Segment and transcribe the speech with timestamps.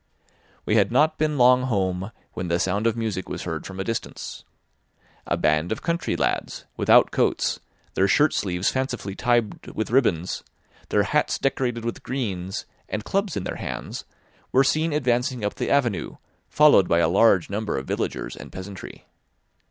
[0.65, 3.83] We had not been long home when the sound of music was heard from a
[3.83, 4.43] distance.
[5.27, 7.59] A band of country lads, without coats,
[7.93, 10.43] their shirt sleeves fancifully tied with ribands,
[10.89, 14.03] their hats decorated with greens, and clubs in their hands,
[14.51, 16.15] were seen advancing up the avenue,
[16.49, 19.05] followed by a large number of villagers and peasantry.